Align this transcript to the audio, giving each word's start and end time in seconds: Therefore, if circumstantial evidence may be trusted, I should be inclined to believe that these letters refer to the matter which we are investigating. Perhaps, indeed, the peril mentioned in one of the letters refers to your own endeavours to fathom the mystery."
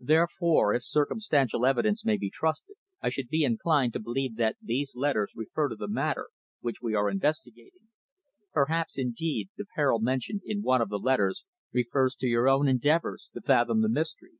Therefore, 0.00 0.74
if 0.74 0.82
circumstantial 0.82 1.64
evidence 1.64 2.04
may 2.04 2.18
be 2.18 2.28
trusted, 2.28 2.76
I 3.00 3.08
should 3.08 3.28
be 3.30 3.42
inclined 3.42 3.94
to 3.94 4.00
believe 4.00 4.36
that 4.36 4.58
these 4.60 4.94
letters 4.94 5.32
refer 5.34 5.70
to 5.70 5.76
the 5.76 5.88
matter 5.88 6.28
which 6.60 6.82
we 6.82 6.94
are 6.94 7.08
investigating. 7.08 7.88
Perhaps, 8.52 8.98
indeed, 8.98 9.48
the 9.56 9.64
peril 9.74 9.98
mentioned 10.00 10.42
in 10.44 10.60
one 10.60 10.82
of 10.82 10.90
the 10.90 10.98
letters 10.98 11.46
refers 11.72 12.14
to 12.16 12.26
your 12.26 12.50
own 12.50 12.68
endeavours 12.68 13.30
to 13.32 13.40
fathom 13.40 13.80
the 13.80 13.88
mystery." 13.88 14.34